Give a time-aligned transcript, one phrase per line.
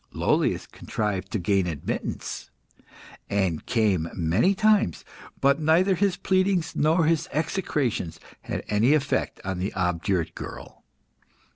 [0.13, 2.49] Lollius contrived to gain admittance,
[3.29, 5.05] and came many times,
[5.39, 10.83] but neither his pleadings nor his execrations had any effect on the obdurate girl.